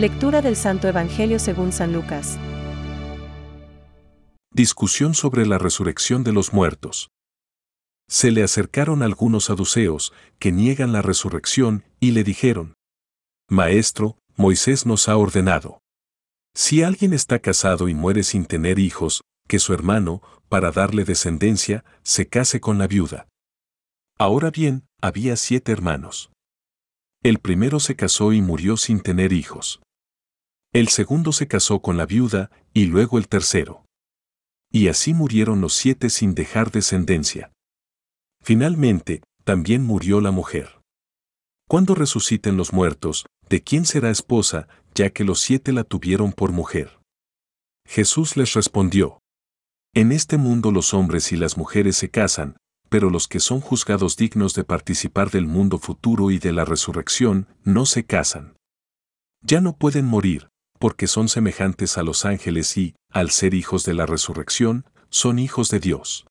[0.00, 2.38] Lectura del Santo Evangelio según San Lucas.
[4.50, 7.10] Discusión sobre la resurrección de los muertos.
[8.08, 12.72] Se le acercaron algunos saduceos, que niegan la resurrección, y le dijeron,
[13.50, 15.80] Maestro, Moisés nos ha ordenado.
[16.54, 21.84] Si alguien está casado y muere sin tener hijos, que su hermano, para darle descendencia,
[22.02, 23.28] se case con la viuda.
[24.18, 26.30] Ahora bien, había siete hermanos.
[27.22, 29.82] El primero se casó y murió sin tener hijos.
[30.72, 33.84] El segundo se casó con la viuda, y luego el tercero.
[34.70, 37.52] Y así murieron los siete sin dejar descendencia.
[38.40, 40.80] Finalmente, también murió la mujer.
[41.68, 46.52] Cuando resuciten los muertos, ¿de quién será esposa, ya que los siete la tuvieron por
[46.52, 47.00] mujer?
[47.84, 49.18] Jesús les respondió.
[49.92, 52.56] En este mundo los hombres y las mujeres se casan,
[52.88, 57.48] pero los que son juzgados dignos de participar del mundo futuro y de la resurrección,
[57.64, 58.56] no se casan.
[59.42, 60.48] Ya no pueden morir,
[60.80, 65.70] porque son semejantes a los ángeles y, al ser hijos de la resurrección, son hijos
[65.70, 66.26] de Dios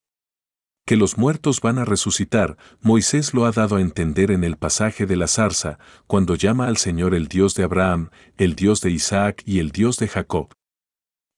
[0.90, 5.06] que los muertos van a resucitar, Moisés lo ha dado a entender en el pasaje
[5.06, 5.78] de la zarza,
[6.08, 9.98] cuando llama al Señor el Dios de Abraham, el Dios de Isaac y el Dios
[9.98, 10.52] de Jacob.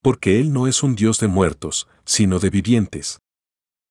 [0.00, 3.18] Porque Él no es un Dios de muertos, sino de vivientes.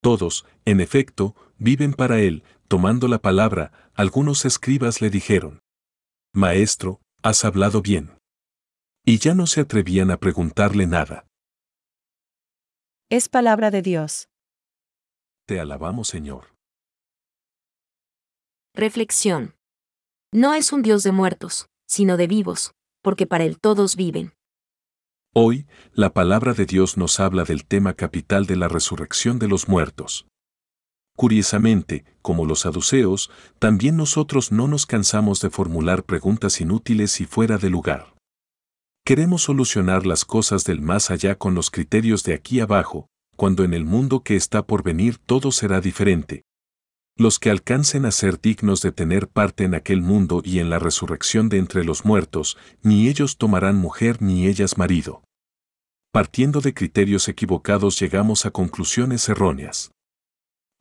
[0.01, 5.59] Todos, en efecto, viven para Él, tomando la palabra, algunos escribas le dijeron,
[6.33, 8.17] Maestro, has hablado bien.
[9.05, 11.25] Y ya no se atrevían a preguntarle nada.
[13.09, 14.29] Es palabra de Dios.
[15.47, 16.55] Te alabamos, Señor.
[18.73, 19.55] Reflexión.
[20.31, 24.33] No es un Dios de muertos, sino de vivos, porque para Él todos viven.
[25.33, 29.67] Hoy, la palabra de Dios nos habla del tema capital de la resurrección de los
[29.67, 30.27] muertos.
[31.17, 37.57] Curiosamente, como los saduceos, también nosotros no nos cansamos de formular preguntas inútiles y fuera
[37.57, 38.10] de lugar.
[39.03, 43.73] Queremos solucionar las cosas del más allá con los criterios de aquí abajo, cuando en
[43.73, 46.43] el mundo que está por venir todo será diferente.
[47.17, 50.77] Los que alcancen a ser dignos de tener parte en aquel mundo y en la
[50.77, 55.23] resurrección de entre los muertos, ni ellos tomarán mujer ni ellas marido.
[56.11, 59.91] Partiendo de criterios equivocados llegamos a conclusiones erróneas.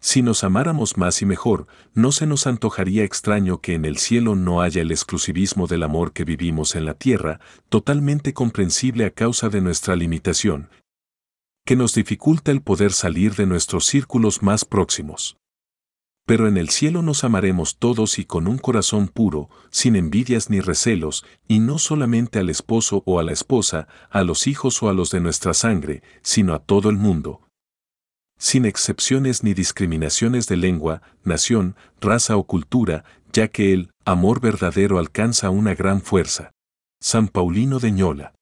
[0.03, 4.35] Si nos amáramos más y mejor, no se nos antojaría extraño que en el cielo
[4.35, 7.39] no haya el exclusivismo del amor que vivimos en la tierra,
[7.69, 10.71] totalmente comprensible a causa de nuestra limitación,
[11.67, 15.37] que nos dificulta el poder salir de nuestros círculos más próximos.
[16.27, 20.61] Pero en el cielo nos amaremos todos y con un corazón puro, sin envidias ni
[20.61, 24.95] recelos, y no solamente al esposo o a la esposa, a los hijos o a
[24.95, 27.50] los de nuestra sangre, sino a todo el mundo.
[28.41, 34.99] Sin excepciones ni discriminaciones de lengua, nación, raza o cultura, ya que el amor verdadero
[34.99, 36.51] alcanza una gran fuerza.
[37.03, 38.35] San Paulino de Ñola.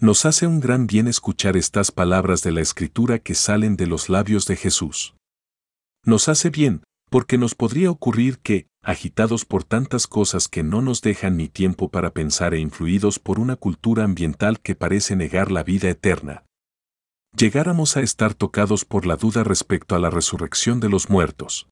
[0.00, 4.08] Nos hace un gran bien escuchar estas palabras de la Escritura que salen de los
[4.08, 5.16] labios de Jesús.
[6.04, 11.02] Nos hace bien, porque nos podría ocurrir que, agitados por tantas cosas que no nos
[11.02, 15.64] dejan ni tiempo para pensar e influidos por una cultura ambiental que parece negar la
[15.64, 16.44] vida eterna,
[17.38, 21.68] llegáramos a estar tocados por la duda respecto a la resurrección de los muertos.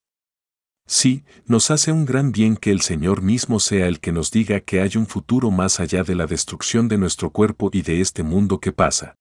[0.86, 4.60] Sí, nos hace un gran bien que el Señor mismo sea el que nos diga
[4.60, 8.22] que hay un futuro más allá de la destrucción de nuestro cuerpo y de este
[8.22, 9.16] mundo que pasa.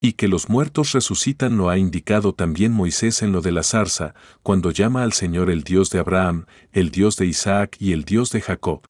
[0.00, 4.14] Y que los muertos resucitan lo ha indicado también Moisés en lo de la zarza,
[4.42, 8.30] cuando llama al Señor el Dios de Abraham, el Dios de Isaac y el Dios
[8.30, 8.84] de Jacob.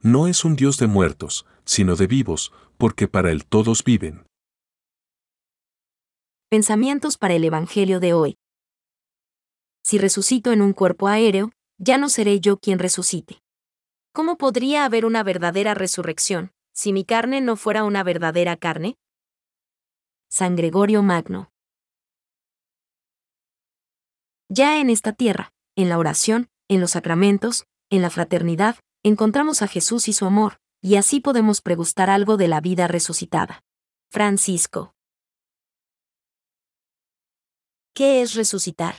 [0.00, 4.27] No es un Dios de muertos, sino de vivos, porque para él todos viven.
[6.50, 8.38] Pensamientos para el Evangelio de hoy
[9.88, 13.40] si resucito en un cuerpo aéreo, ya no seré yo quien resucite.
[14.12, 18.98] ¿Cómo podría haber una verdadera resurrección, si mi carne no fuera una verdadera carne?
[20.28, 21.50] San Gregorio Magno.
[24.50, 29.68] Ya en esta tierra, en la oración, en los sacramentos, en la fraternidad, encontramos a
[29.68, 33.62] Jesús y su amor, y así podemos pregustar algo de la vida resucitada.
[34.10, 34.97] Francisco.
[37.98, 38.94] ¿Qué es resucitar?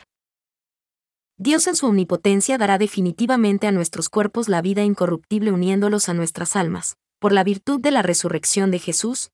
[1.37, 6.57] Dios en su omnipotencia dará definitivamente a nuestros cuerpos la vida incorruptible uniéndolos a nuestras
[6.57, 9.31] almas, por la virtud de la resurrección de Jesús.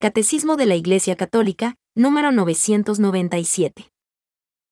[0.00, 3.93] Catecismo de la Iglesia Católica, número 997.